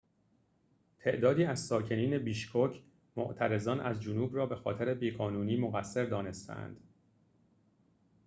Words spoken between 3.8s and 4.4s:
جنوب